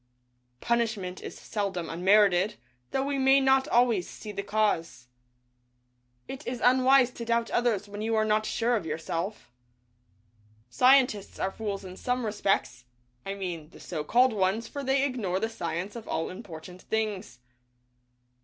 [0.61, 2.55] Punishment is seldom unmerited,
[2.89, 5.05] though we may not always see the cause.
[6.27, 9.51] It is unwise to doubt others when you are not sure of yourself.
[10.71, 12.85] Scientists are fools in some respects,
[13.27, 17.37] I mean the so called ones, for they ignore the science of all important things.